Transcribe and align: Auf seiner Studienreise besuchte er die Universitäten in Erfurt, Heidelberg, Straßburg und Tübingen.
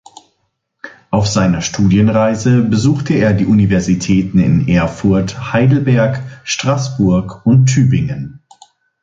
Auf 1.11 1.27
seiner 1.27 1.61
Studienreise 1.61 2.63
besuchte 2.63 3.13
er 3.13 3.33
die 3.33 3.45
Universitäten 3.45 4.39
in 4.39 4.67
Erfurt, 4.67 5.53
Heidelberg, 5.53 6.23
Straßburg 6.43 7.45
und 7.45 7.67
Tübingen. 7.67 8.41